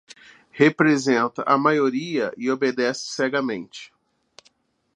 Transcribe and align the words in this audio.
Representa 0.53 1.43
a 1.45 1.59
maioria 1.59 2.33
e 2.35 2.49
obedece 2.49 3.05
cegamente. 3.15 3.93